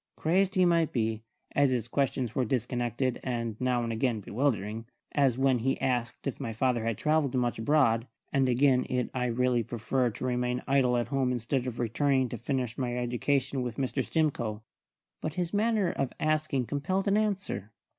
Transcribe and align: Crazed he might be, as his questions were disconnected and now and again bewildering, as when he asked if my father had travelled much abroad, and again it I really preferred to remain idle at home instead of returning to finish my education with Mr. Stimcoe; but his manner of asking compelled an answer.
Crazed 0.15 0.55
he 0.55 0.65
might 0.65 0.91
be, 0.91 1.21
as 1.51 1.69
his 1.69 1.87
questions 1.87 2.33
were 2.33 2.43
disconnected 2.43 3.19
and 3.23 3.55
now 3.61 3.83
and 3.83 3.93
again 3.93 4.19
bewildering, 4.19 4.87
as 5.11 5.37
when 5.37 5.59
he 5.59 5.79
asked 5.79 6.25
if 6.25 6.39
my 6.39 6.53
father 6.53 6.85
had 6.85 6.97
travelled 6.97 7.35
much 7.35 7.59
abroad, 7.59 8.07
and 8.33 8.49
again 8.49 8.83
it 8.89 9.11
I 9.13 9.27
really 9.27 9.61
preferred 9.61 10.15
to 10.15 10.25
remain 10.25 10.63
idle 10.67 10.97
at 10.97 11.09
home 11.09 11.31
instead 11.31 11.67
of 11.67 11.77
returning 11.77 12.29
to 12.29 12.37
finish 12.39 12.79
my 12.79 12.97
education 12.97 13.61
with 13.61 13.77
Mr. 13.77 14.03
Stimcoe; 14.03 14.63
but 15.21 15.35
his 15.35 15.53
manner 15.53 15.91
of 15.91 16.13
asking 16.19 16.65
compelled 16.65 17.07
an 17.07 17.15
answer. 17.15 17.71